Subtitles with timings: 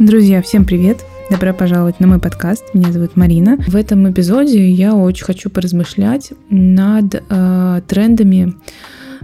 [0.00, 1.04] Друзья, всем привет!
[1.30, 2.64] Добро пожаловать на мой подкаст.
[2.72, 3.58] Меня зовут Марина.
[3.66, 8.54] В этом эпизоде я очень хочу поразмышлять над э, трендами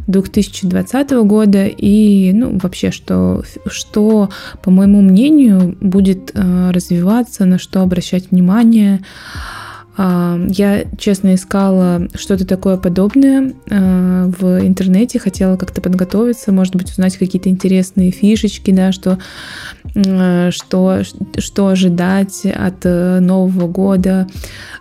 [0.06, 4.28] 2020 года и ну, вообще, что, что,
[4.62, 9.00] по моему мнению, будет э, развиваться, на что обращать внимание.
[9.96, 16.90] Э, я, честно, искала что-то такое подобное э, в интернете, хотела как-то подготовиться, может быть,
[16.90, 19.18] узнать какие-то интересные фишечки, да, что
[20.50, 21.02] что,
[21.38, 24.26] что ожидать от э, Нового года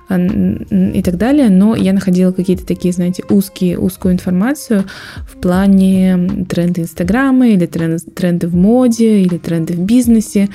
[0.09, 4.83] и так далее, но я находила какие-то такие, знаете, узкие, узкую информацию
[5.31, 10.49] в плане тренды Инстаграма или тренды в моде или тренды в бизнесе,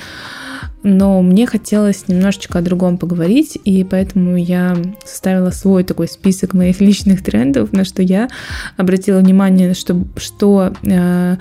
[0.83, 6.81] но мне хотелось немножечко о другом поговорить, и поэтому я составила свой такой список моих
[6.81, 8.29] личных трендов, на что я
[8.77, 11.37] обратила внимание, что, что э,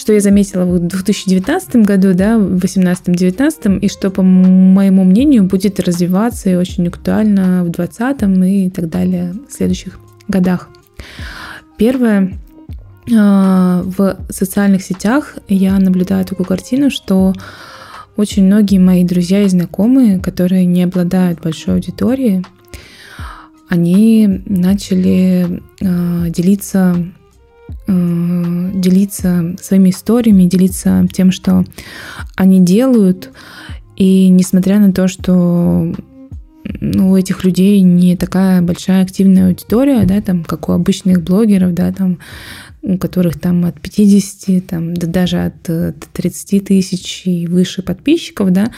[0.00, 5.78] что я заметила в 2019 году, да, в 2018-2019, и что, по моему мнению, будет
[5.78, 10.70] развиваться и очень актуально в 2020 и так далее в следующих годах.
[11.76, 12.32] Первое,
[13.14, 17.34] а, в социальных сетях я наблюдаю такую картину, что
[18.20, 22.44] очень многие мои друзья и знакомые, которые не обладают большой аудиторией,
[23.68, 26.96] они начали э, делиться
[27.86, 31.64] Э, делиться своими историями, делиться тем, что
[32.36, 33.30] они делают.
[33.96, 35.92] И несмотря на то, что
[36.80, 41.74] ну, у этих людей не такая большая активная аудитория, да, там, как у обычных блогеров,
[41.74, 42.18] да, там,
[42.82, 48.72] у которых там от 50, там, да даже от 30 тысяч и выше подписчиков, да,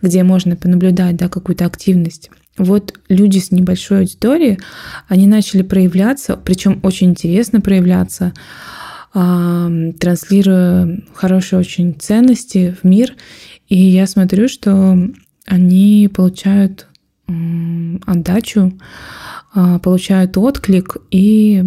[0.00, 4.58] где можно понаблюдать, да, какую-то активность вот люди с небольшой аудиторией,
[5.06, 8.32] они начали проявляться, причем очень интересно проявляться,
[9.12, 13.14] транслируя хорошие очень ценности в мир.
[13.68, 14.98] И я смотрю, что
[15.46, 16.86] они получают
[18.06, 18.78] отдачу,
[19.52, 21.62] а, получают отклик и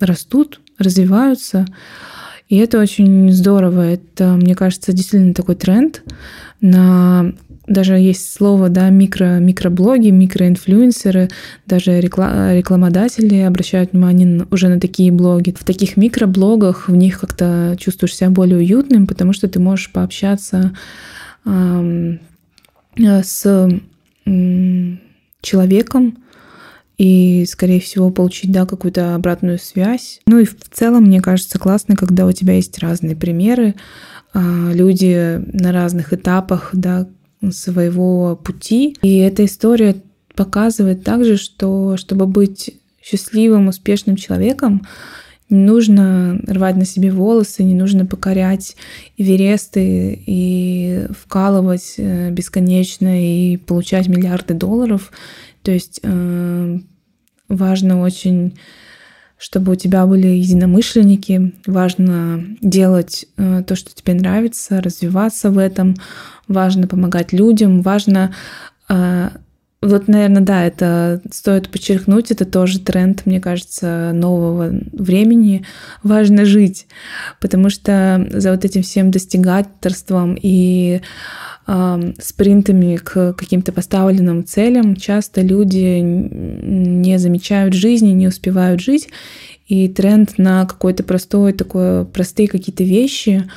[0.00, 1.66] растут, развиваются.
[2.48, 3.82] И это очень здорово.
[3.92, 6.02] Это, мне кажется, действительно такой тренд
[6.60, 7.32] на
[7.70, 11.28] даже есть слово, да, микро, микроблоги, микроинфлюенсеры,
[11.66, 15.54] даже рекла, рекламодатели обращают внимание уже на такие блоги.
[15.56, 20.72] В таких микроблогах в них как-то чувствуешь себя более уютным, потому что ты можешь пообщаться
[21.44, 22.16] э,
[22.96, 23.70] с
[24.26, 24.96] э,
[25.40, 26.18] человеком,
[27.00, 30.20] и, скорее всего, получить, да, какую-то обратную связь.
[30.26, 33.74] Ну и в целом, мне кажется, классно, когда у тебя есть разные примеры,
[34.34, 37.08] а, люди на разных этапах, да,
[37.52, 38.98] своего пути.
[39.00, 39.96] И эта история
[40.34, 44.86] показывает также, что чтобы быть счастливым, успешным человеком,
[45.48, 48.76] не нужно рвать на себе волосы, не нужно покорять
[49.16, 55.10] Эвересты и вкалывать э, бесконечно и получать миллиарды долларов.
[55.62, 56.78] То есть э,
[57.50, 58.58] важно очень,
[59.36, 65.96] чтобы у тебя были единомышленники, важно делать э, то, что тебе нравится, развиваться в этом,
[66.48, 68.34] важно помогать людям, важно
[68.88, 69.32] а,
[69.82, 75.64] вот, наверное, да, это стоит подчеркнуть, это тоже тренд, мне кажется, нового времени.
[76.02, 76.86] Важно жить,
[77.40, 81.00] потому что за вот этим всем достигаторством и
[81.66, 89.08] э, спринтами к каким-то поставленным целям часто люди не замечают жизни, не успевают жить,
[89.66, 93.48] и тренд на какой-то простой, такой простые какие-то вещи,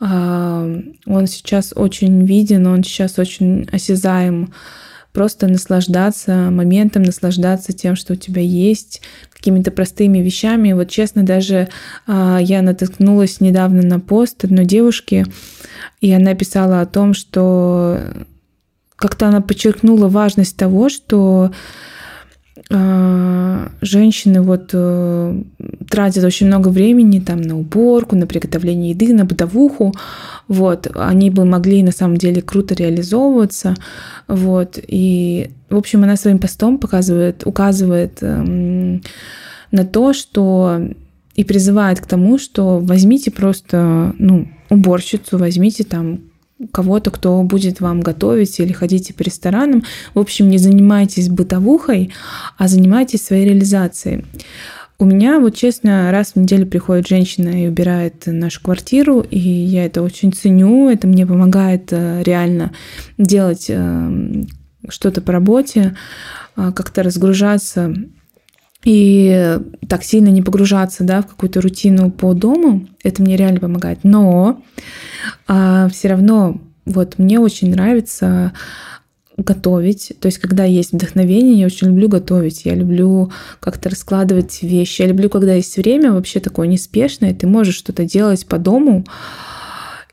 [0.00, 4.54] он сейчас очень виден, он сейчас очень осязаем.
[5.12, 9.02] Просто наслаждаться моментом, наслаждаться тем, что у тебя есть,
[9.40, 10.72] какими-то простыми вещами.
[10.72, 11.68] Вот честно, даже
[12.06, 15.26] а, я натолкнулась недавно на пост одной девушки,
[16.00, 17.98] и она писала о том, что
[18.96, 21.52] как-то она подчеркнула важность того, что
[23.80, 25.42] женщины вот э,
[25.88, 29.94] тратят очень много времени там на уборку, на приготовление еды, на бытовуху,
[30.48, 33.74] вот, они бы могли на самом деле круто реализовываться,
[34.28, 39.02] вот, и, в общем, она своим постом показывает, указывает эм,
[39.70, 40.80] на то, что
[41.34, 46.20] и призывает к тому, что возьмите просто, ну, уборщицу, возьмите там
[46.72, 49.84] кого-то, кто будет вам готовить или ходите по ресторанам.
[50.14, 52.12] В общем, не занимайтесь бытовухой,
[52.58, 54.24] а занимайтесь своей реализацией.
[54.98, 59.86] У меня, вот честно, раз в неделю приходит женщина и убирает нашу квартиру, и я
[59.86, 62.72] это очень ценю, это мне помогает э, реально
[63.16, 64.44] делать э,
[64.90, 65.96] что-то по работе,
[66.56, 67.94] э, как-то разгружаться
[68.84, 74.00] и так сильно не погружаться да, в какую-то рутину по дому, это мне реально помогает.
[74.04, 74.62] Но
[75.46, 78.52] а, все равно вот мне очень нравится
[79.36, 80.12] готовить.
[80.20, 82.64] То есть, когда есть вдохновение, я очень люблю готовить.
[82.64, 85.02] Я люблю как-то раскладывать вещи.
[85.02, 89.04] Я люблю, когда есть время вообще такое неспешное, ты можешь что-то делать по дому,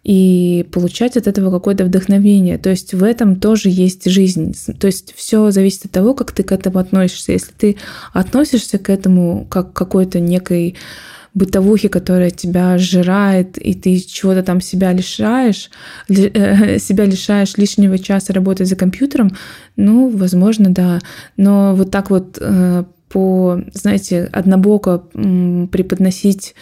[0.08, 2.58] и получать от этого какое-то вдохновение.
[2.58, 4.56] То есть в этом тоже есть жизнь.
[4.80, 7.34] То есть все зависит от того, как ты к этому относишься.
[7.34, 7.76] Если ты
[8.14, 10.78] относишься к этому как к какой-то некой
[11.34, 15.70] бытовухи, которая тебя сжирает, и ты чего-то там себя лишаешь,
[16.08, 19.36] э, себя лишаешь лишнего часа работать за компьютером,
[19.76, 21.00] ну, возможно, да.
[21.36, 25.00] Но вот так вот э, по, знаете, однобоко
[25.70, 26.56] преподносить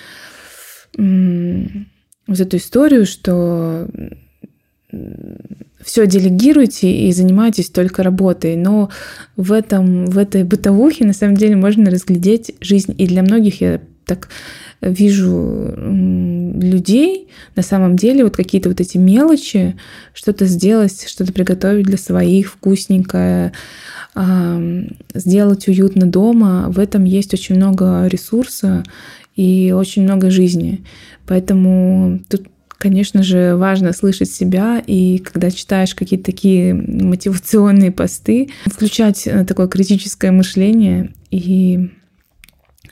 [2.28, 3.88] вот эту историю, что
[5.84, 8.56] все делегируйте и занимайтесь только работой.
[8.56, 8.90] Но
[9.36, 12.96] в, этом, в этой бытовухе на самом деле можно разглядеть жизнь.
[12.98, 14.30] И для многих я так
[14.82, 19.78] вижу людей, на самом деле вот какие-то вот эти мелочи,
[20.14, 23.52] что-то сделать, что-то приготовить для своих, вкусненькое,
[25.14, 28.84] сделать уютно дома, в этом есть очень много ресурса
[29.36, 30.84] и очень много жизни.
[31.26, 32.48] Поэтому тут
[32.78, 39.68] Конечно же, важно слышать себя, и когда читаешь какие-то такие мотивационные посты, включать э, такое
[39.68, 41.90] критическое мышление и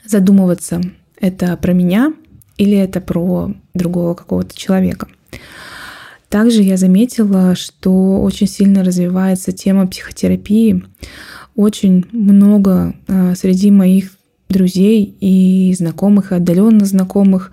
[0.04, 0.80] задумываться,
[1.20, 2.12] это про меня
[2.56, 5.06] или это про другого какого-то человека.
[6.28, 10.82] Также я заметила, что очень сильно развивается тема психотерапии.
[11.54, 14.16] Очень много э, среди моих
[14.54, 17.50] друзей и знакомых, и отдаленно знакомых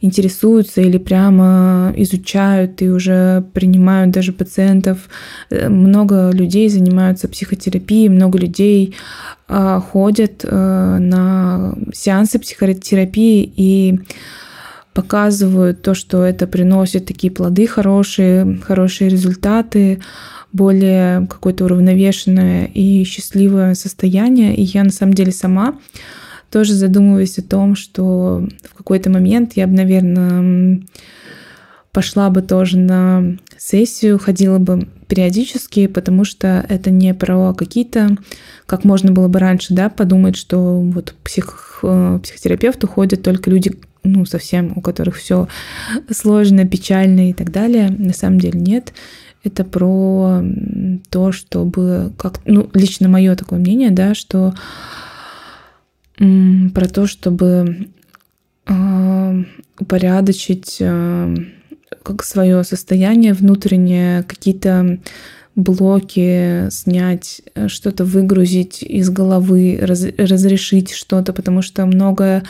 [0.00, 5.08] интересуются или прямо изучают и уже принимают даже пациентов.
[5.50, 8.94] Э, много людей занимаются психотерапией, много людей
[9.48, 14.00] а, ходят э, на сеансы психотерапии и
[14.92, 20.00] показывают то, что это приносит такие плоды хорошие, хорошие результаты,
[20.52, 24.56] более какое-то уравновешенное и счастливое состояние.
[24.56, 25.74] И я на самом деле сама
[26.50, 30.80] тоже задумываюсь о том, что в какой-то момент я бы, наверное,
[31.92, 38.16] пошла бы тоже на сессию, ходила бы периодически, потому что это не про какие-то,
[38.66, 43.72] как можно было бы раньше, да, подумать, что вот псих, э, психотерапевту ходят только люди,
[44.04, 45.48] ну, совсем, у которых все
[46.10, 47.88] сложно, печально и так далее.
[47.88, 48.92] На самом деле нет.
[49.42, 50.42] Это про
[51.08, 54.54] то, чтобы, как, ну, лично мое такое мнение, да, что
[56.16, 57.88] про то, чтобы
[58.66, 59.44] э,
[59.78, 61.34] упорядочить э,
[62.02, 64.98] как свое состояние внутреннее, какие-то
[65.56, 72.44] блоки снять, что-то выгрузить из головы, раз, разрешить что-то, потому что многое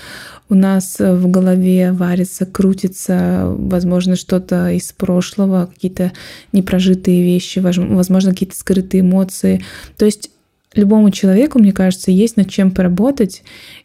[0.48, 6.12] у нас в голове варится, крутится, возможно, что-то из прошлого, какие-то
[6.52, 9.64] непрожитые вещи, возможно, какие-то скрытые эмоции.
[9.96, 10.30] То есть
[10.76, 13.42] любому человеку, мне кажется, есть над чем поработать.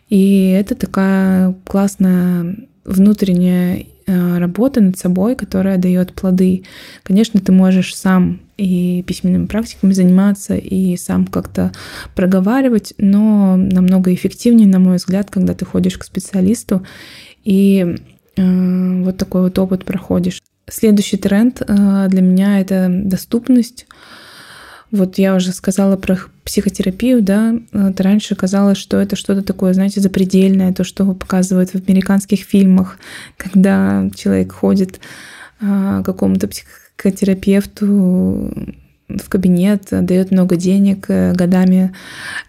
[0.10, 6.64] И это такая классная внутренняя э, работа над собой, которая дает плоды.
[7.04, 11.72] Конечно, ты можешь сам и письменными практиками заниматься, и сам как-то
[12.16, 16.86] проговаривать, но намного эффективнее, на мой взгляд, когда ты ходишь к специалисту
[17.44, 17.96] и
[18.36, 20.42] э, вот такой вот опыт проходишь.
[20.70, 23.88] Следующий тренд э, для меня это доступность.
[24.92, 30.02] Вот я уже сказала про психотерапию, да, вот раньше казалось, что это что-то такое, знаете,
[30.02, 33.00] запредельное, то, что показывают в американских фильмах,
[33.38, 35.00] когда человек ходит
[35.62, 38.52] а, к какому-то психотерапевту
[39.18, 41.94] в кабинет, дает много денег, э, годами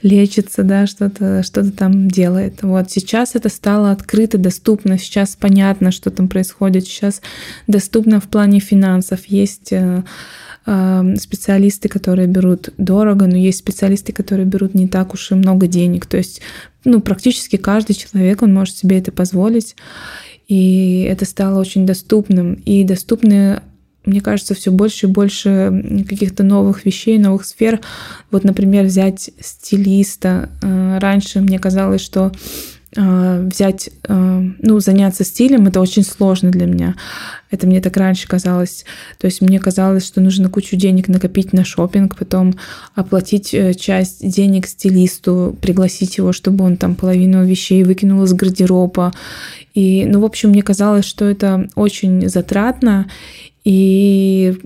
[0.03, 2.63] лечится, да, что-то что там делает.
[2.63, 7.23] Вот сейчас это стало открыто, доступно, сейчас понятно, что там происходит, сейчас
[7.67, 9.27] доступно в плане финансов.
[9.27, 10.03] Есть э,
[10.65, 16.07] специалисты, которые берут дорого, но есть специалисты, которые берут не так уж и много денег.
[16.07, 16.41] То есть
[16.85, 19.77] ну, практически каждый человек, он может себе это позволить.
[20.49, 22.55] И это стало очень доступным.
[22.55, 23.63] И доступны
[24.05, 27.81] мне кажется, все больше и больше каких-то новых вещей, новых сфер.
[28.31, 30.49] Вот, например, взять стилиста.
[30.63, 32.33] Э, раньше мне казалось, что
[32.95, 36.95] взять, э, ну, заняться стилем, это очень сложно для меня.
[37.51, 38.85] Это мне так раньше казалось.
[39.19, 42.55] То есть мне казалось, что нужно кучу денег накопить на шопинг, потом
[42.95, 49.13] оплатить э, часть денег стилисту, пригласить его, чтобы он там половину вещей выкинул из гардероба.
[49.75, 53.07] И, ну, в общем, мне казалось, что это очень затратно,
[53.65, 54.59] и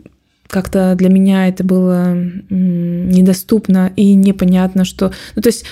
[0.48, 2.14] как-то для меня это было
[2.50, 5.12] недоступно и непонятно, что...
[5.34, 5.66] Ну, то есть э,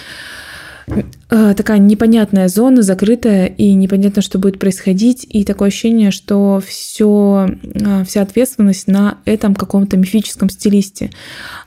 [1.28, 8.04] такая непонятная зона, закрытая, и непонятно, что будет происходить, и такое ощущение, что все, э,
[8.04, 11.10] вся ответственность на этом каком-то мифическом стилисте.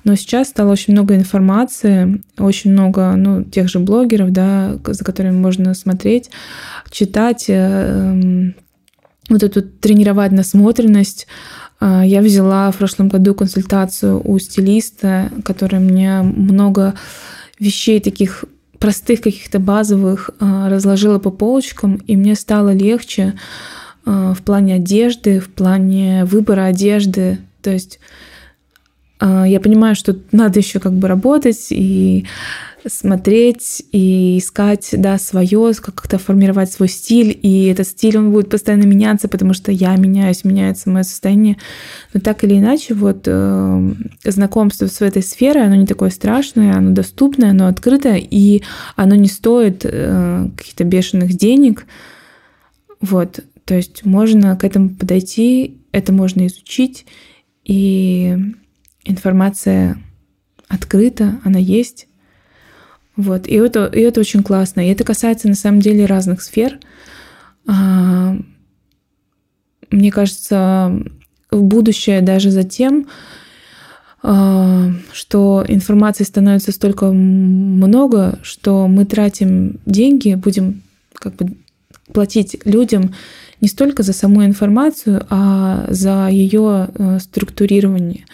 [0.04, 5.38] Но сейчас стало очень много информации, очень много ну, тех же блогеров, да, за которыми
[5.38, 6.30] можно смотреть,
[6.92, 8.56] читать, э, эм,
[9.30, 11.28] вот эту тренировать насмотренность.
[11.80, 16.96] Я взяла в прошлом году консультацию у стилиста, который мне много
[17.60, 18.46] вещей таких
[18.80, 23.34] простых каких-то базовых а, разложила по полочкам, и мне стало легче
[24.06, 27.40] а, в плане одежды, в плане выбора одежды.
[27.62, 28.00] То есть
[29.20, 32.26] а, я понимаю, что надо еще как бы работать и
[32.88, 38.86] смотреть и искать, да, свое, как-то формировать свой стиль, и этот стиль, он будет постоянно
[38.86, 41.58] меняться, потому что я меняюсь, меняется мое состояние.
[42.14, 46.92] Но так или иначе, вот э, знакомство с этой сферой, оно не такое страшное, оно
[46.92, 48.64] доступное, оно открытое, и
[48.96, 51.86] оно не стоит э, каких-то бешеных денег.
[53.02, 57.06] Вот, то есть можно к этому подойти, это можно изучить,
[57.64, 58.38] и
[59.04, 59.98] информация
[60.68, 62.07] открыта, она есть.
[63.18, 63.48] Вот.
[63.48, 64.88] И это, и это очень классно.
[64.88, 66.80] И это касается на самом деле разных сфер.
[67.68, 68.38] А,
[69.90, 71.04] мне кажется,
[71.50, 73.08] в будущее даже затем,
[74.22, 80.84] а, что информации становится столько много, что мы тратим деньги, будем
[81.14, 81.58] как бы
[82.14, 83.16] платить людям
[83.62, 88.26] не столько за саму информацию, а за ее э, структурирование.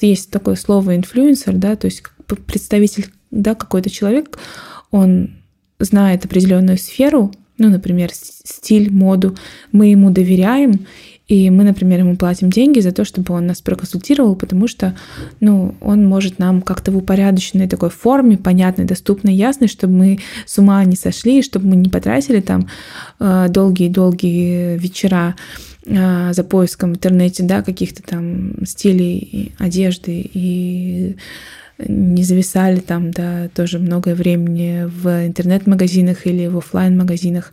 [0.00, 2.02] Есть такое слово инфлюенсер, да, то есть
[2.46, 4.38] представитель да, какой-то человек,
[4.92, 5.30] он
[5.80, 9.36] знает определенную сферу, ну, например, стиль, моду,
[9.72, 10.86] мы ему доверяем,
[11.28, 14.94] и мы, например, ему платим деньги за то, чтобы он нас проконсультировал, потому что,
[15.40, 20.58] ну, он может нам как-то в упорядоченной такой форме, понятной, доступной, ясной, чтобы мы с
[20.58, 22.68] ума не сошли, чтобы мы не потратили там
[23.18, 25.36] э, долгие-долгие вечера
[25.86, 31.16] э, за поиском в интернете, да, каких-то там стилей одежды и
[31.88, 37.52] не зависали там, да, тоже многое времени в интернет-магазинах или в офлайн магазинах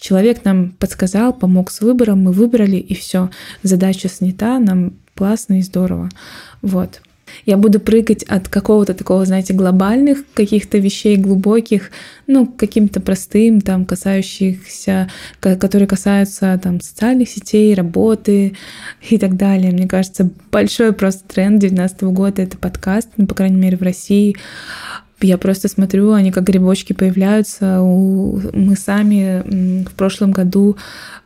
[0.00, 3.30] Человек нам подсказал, помог с выбором, мы выбрали, и все.
[3.62, 6.08] Задача снята, нам классно и здорово.
[6.62, 7.02] Вот.
[7.46, 11.90] Я буду прыгать от какого-то такого, знаете, глобальных каких-то вещей глубоких,
[12.26, 15.08] ну, каким-то простым, там, касающихся,
[15.40, 18.56] которые касаются там социальных сетей, работы
[19.08, 19.72] и так далее.
[19.72, 24.36] Мне кажется, большой просто тренд 2019 года— это подкаст, ну, по крайней мере, в России.
[25.22, 27.80] Я просто смотрю, они как грибочки появляются.
[27.82, 30.78] Мы сами в прошлом году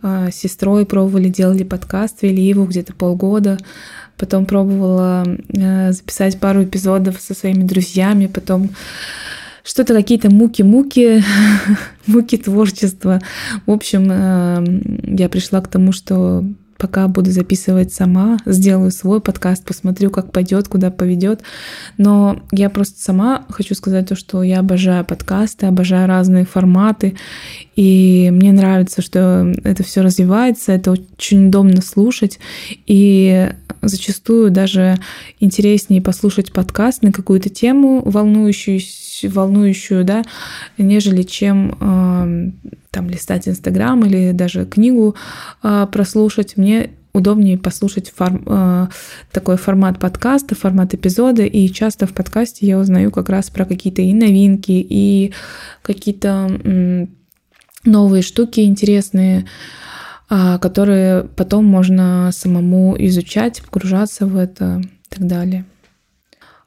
[0.02, 3.56] а, с сестрой пробовали, делали подкаст, вели его где-то полгода.
[4.16, 8.70] Потом пробовала э, записать пару эпизодов со своими друзьями, потом
[9.64, 11.24] что-то какие-то муки-муки,
[12.06, 13.20] муки творчества.
[13.66, 16.44] В общем, э, я пришла к тому, что
[16.78, 21.42] пока буду записывать сама, сделаю свой подкаст, посмотрю, как пойдет, куда поведет.
[21.96, 27.16] Но я просто сама хочу сказать то, что я обожаю подкасты, обожаю разные форматы,
[27.74, 32.38] и мне нравится, что это все развивается, это очень удобно слушать,
[32.86, 33.50] и
[33.88, 34.96] зачастую даже
[35.40, 38.80] интереснее послушать подкаст на какую-то тему волнующую,
[39.24, 40.22] волнующую, да,
[40.78, 45.14] нежели чем э, там листать Инстаграм или даже книгу
[45.62, 46.56] э, прослушать.
[46.56, 48.86] Мне удобнее послушать фор, э,
[49.32, 54.02] такой формат подкаста, формат эпизода, и часто в подкасте я узнаю как раз про какие-то
[54.02, 55.32] и новинки, и
[55.82, 57.06] какие-то э,
[57.84, 59.44] новые штуки интересные, э,
[60.28, 65.64] которые потом можно самому изучать, погружаться в это и так далее.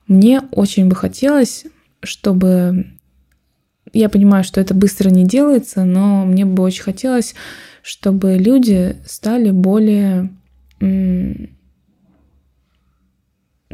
[0.08, 1.66] Мне очень бы хотелось,
[2.02, 2.94] чтобы
[3.94, 7.36] я понимаю, что это быстро не делается, но мне бы очень хотелось,
[7.82, 10.30] чтобы люди стали более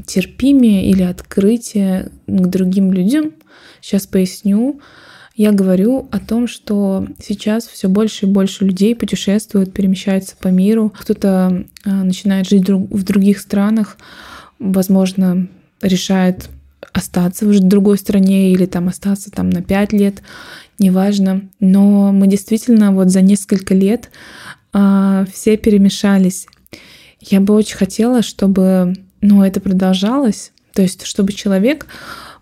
[0.05, 3.33] терпимее или открытие к другим людям.
[3.81, 4.81] Сейчас поясню.
[5.35, 10.93] Я говорю о том, что сейчас все больше и больше людей путешествуют, перемещаются по миру.
[10.95, 13.97] Кто-то а, начинает жить в других странах,
[14.59, 15.47] возможно,
[15.81, 16.49] решает
[16.93, 20.21] остаться в другой стране или там остаться там на пять лет,
[20.77, 21.49] неважно.
[21.59, 24.11] Но мы действительно вот за несколько лет
[24.73, 26.45] э, все перемешались.
[27.19, 31.87] Я бы очень хотела, чтобы ну, это продолжалось, то есть чтобы человек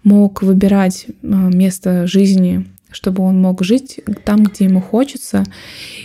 [0.04, 5.44] мог выбирать э, место жизни, чтобы он мог жить там, где ему хочется,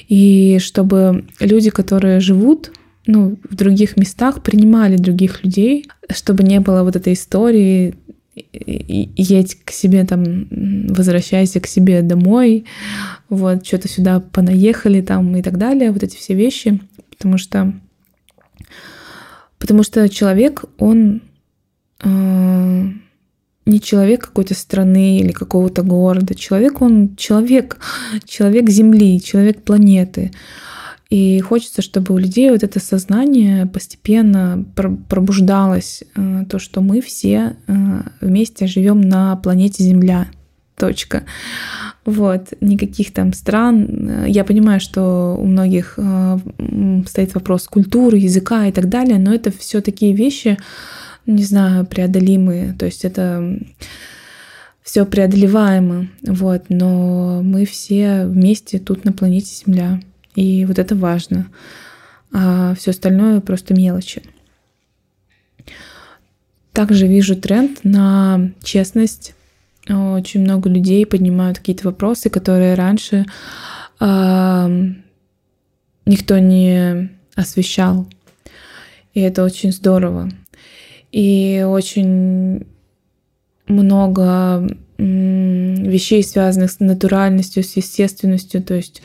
[0.09, 2.73] и чтобы люди, которые живут
[3.07, 7.95] ну, в других местах, принимали других людей, чтобы не было вот этой истории
[8.53, 10.47] едь к себе там,
[10.89, 12.67] возвращайся к себе домой,
[13.29, 17.73] вот, что-то сюда понаехали там и так далее, вот эти все вещи, потому что
[19.59, 21.23] потому что человек, он
[22.05, 22.85] э,
[23.67, 27.79] не человек какой-то страны или какого-то города, человек, он человек,
[28.25, 30.31] человек Земли, человек планеты,
[31.11, 34.65] и хочется, чтобы у людей вот это сознание постепенно
[35.09, 40.27] пробуждалось, э, то, что мы все э, вместе живем на планете Земля.
[40.77, 41.23] Точка.
[42.05, 44.27] Вот, никаких там стран.
[44.27, 46.39] Я понимаю, что у многих э,
[47.07, 50.59] стоит вопрос культуры, языка и так далее, но это все такие вещи,
[51.27, 52.75] не знаю, преодолимые.
[52.75, 53.59] То есть это
[54.83, 60.01] все преодолеваемо, вот, но мы все вместе тут на планете Земля.
[60.37, 61.49] И вот это важно.
[62.33, 64.23] А все остальное просто мелочи.
[66.73, 69.35] Также вижу тренд на честность.
[69.89, 73.25] Очень много людей поднимают какие-то вопросы, которые раньше
[73.99, 74.93] э,
[76.05, 78.07] никто не освещал.
[79.15, 80.31] И это очень здорово.
[81.17, 82.67] И очень
[83.67, 84.69] много
[84.99, 88.63] вещей, связанных с натуральностью, с естественностью.
[88.63, 89.01] То есть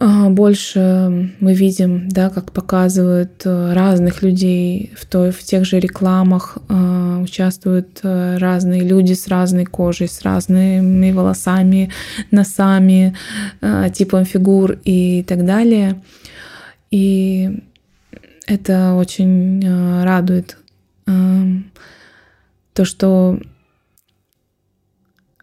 [0.00, 6.58] больше мы видим, да, как показывают э, разных людей в, той, в тех же рекламах,
[6.68, 11.92] э, участвуют э, разные люди с разной кожей, с разными волосами,
[12.32, 13.14] носами,
[13.94, 16.02] типом фигур и так далее.
[16.90, 17.62] И
[18.50, 19.62] это очень
[20.04, 20.56] радует
[21.06, 23.40] то, что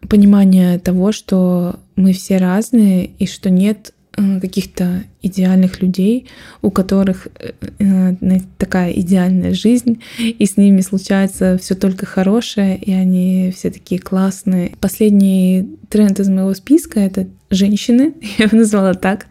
[0.08, 6.26] понимание того, что мы все разные и что нет Э, каких-то идеальных людей,
[6.60, 12.92] у которых э, э, такая идеальная жизнь, и с ними случается все только хорошее, и
[12.92, 14.72] они все такие классные.
[14.80, 19.26] Последний тренд из моего списка— это женщины, я его назвала так.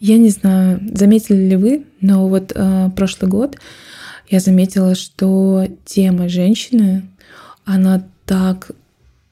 [0.00, 3.56] Я не знаю, заметили ли вы, но вот э, прошлый год
[4.30, 7.02] я заметила, что тема женщины,
[7.66, 8.70] она так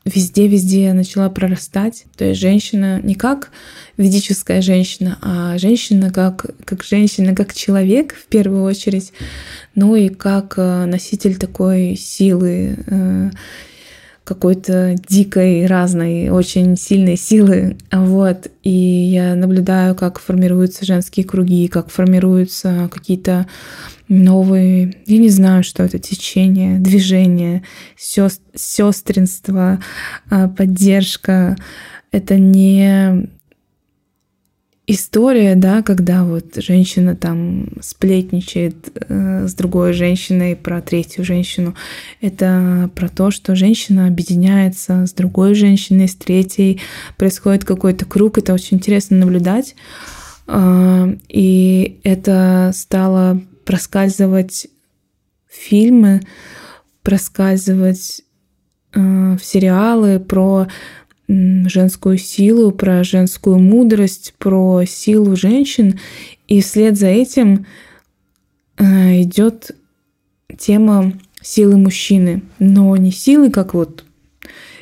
[0.05, 2.05] везде-везде начала прорастать.
[2.17, 3.51] То есть женщина не как
[3.97, 9.13] ведическая женщина, а женщина как, как женщина, как человек в первую очередь,
[9.75, 13.31] ну и как э, носитель такой силы, э,
[14.29, 17.79] какой-то дикой, разной, очень сильной силы.
[17.91, 18.49] Вот.
[18.63, 23.47] И я наблюдаю, как формируются женские круги, как формируются какие-то
[24.09, 27.63] новые, я не знаю, что это, течение, движение,
[27.97, 29.81] сестринство,
[30.29, 31.57] а, поддержка.
[32.13, 33.31] Это не
[34.89, 41.75] история, да, когда вот женщина там сплетничает э, с другой женщиной про третью женщину.
[42.23, 46.81] Это про то, что женщина объединяется с другой женщиной, с третьей,
[47.19, 48.39] происходит какой-то круг.
[48.39, 49.77] Это очень интересно наблюдать.
[50.47, 54.69] Э, и это стало проскальзывать
[55.51, 56.23] фильмы,
[57.03, 58.23] проскальзывать
[58.95, 60.67] э, в сериалы про
[61.29, 66.01] женскую силу, про женскую мудрость, про силу женщин.
[66.47, 67.67] И вслед за этим
[68.79, 69.73] э, идет
[70.57, 71.13] тема
[71.43, 74.05] силы мужчины, но не силы, как вот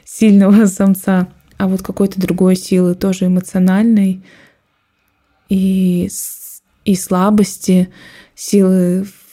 [0.04, 1.28] сильного самца,
[1.58, 4.22] а вот какой-то другой силы, тоже эмоциональной
[5.48, 6.08] и,
[6.84, 7.88] и слабости,
[8.34, 9.25] силы в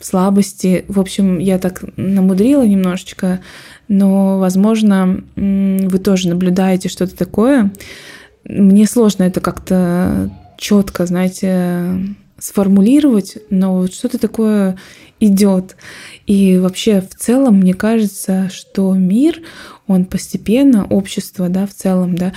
[0.00, 0.84] слабости.
[0.88, 3.40] В общем, я так намудрила немножечко,
[3.88, 7.72] но, возможно, вы тоже наблюдаете что-то такое.
[8.44, 12.00] Мне сложно это как-то четко, знаете,
[12.38, 14.76] сформулировать, но вот что-то такое
[15.20, 15.76] идет.
[16.26, 19.40] И вообще в целом мне кажется, что мир,
[19.86, 22.32] он постепенно, общество, да, в целом, да,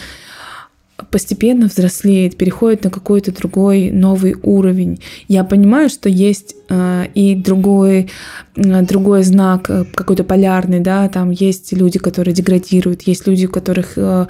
[1.12, 5.00] постепенно взрослеет, переходит на какой-то другой новый уровень.
[5.28, 8.10] Я понимаю, что есть э, и другой,
[8.56, 13.50] э, другой знак, э, какой-то полярный, да, там есть люди, которые деградируют, есть люди, у
[13.50, 14.28] которых э,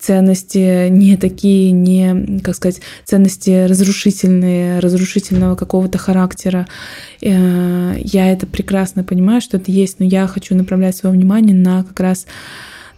[0.00, 6.66] ценности не такие, не, как сказать, ценности разрушительные, разрушительного какого-то характера.
[7.22, 11.84] Э, я это прекрасно понимаю, что это есть, но я хочу направлять свое внимание на
[11.84, 12.26] как раз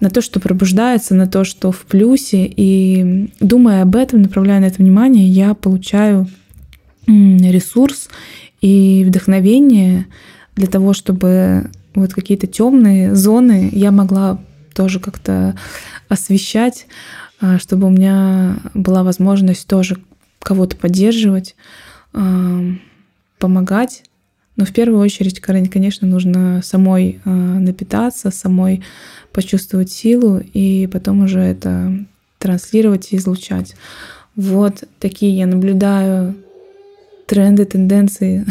[0.03, 2.45] на то, что пробуждается, на то, что в плюсе.
[2.45, 6.29] И думая об этом, направляя на это внимание, я получаю
[7.07, 8.09] ресурс
[8.61, 10.07] и вдохновение
[10.57, 14.41] для того, чтобы вот какие-то темные зоны я могла
[14.75, 15.57] тоже как-то
[16.09, 16.87] освещать,
[17.41, 19.99] а, чтобы у меня была возможность тоже
[20.41, 21.55] кого-то поддерживать,
[22.13, 22.61] а,
[23.39, 24.03] помогать
[24.57, 28.83] Но в первую очередь, конечно, нужно самой э, напитаться, самой
[29.33, 32.05] почувствовать силу и потом уже это
[32.39, 33.75] транслировать и излучать.
[34.37, 36.35] Вот такие я наблюдаю
[37.27, 38.45] тренды, тенденции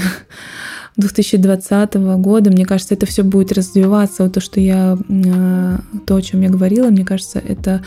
[0.97, 2.49] 2020 года.
[2.49, 4.23] Мне кажется, это все будет развиваться.
[4.23, 7.83] Вот то, что я, э, то, о чем я говорила, мне кажется, это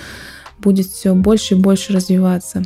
[0.61, 2.63] будет все больше и больше развиваться.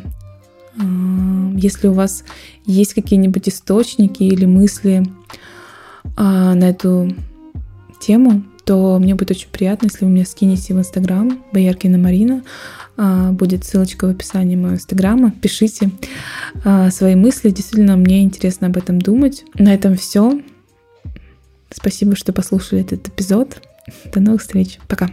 [1.56, 2.24] Если у вас
[2.64, 5.04] есть какие-нибудь источники или мысли
[6.16, 7.14] а, на эту
[8.00, 12.42] тему, то мне будет очень приятно, если вы мне скинете в Инстаграм Бояркина Марина.
[12.96, 15.30] А, будет ссылочка в описании моего Инстаграма.
[15.30, 15.90] Пишите
[16.64, 17.50] а, свои мысли.
[17.50, 19.44] Действительно, мне интересно об этом думать.
[19.54, 20.40] На этом все.
[21.70, 23.62] Спасибо, что послушали этот эпизод.
[24.12, 24.78] До новых встреч.
[24.88, 25.10] Пока.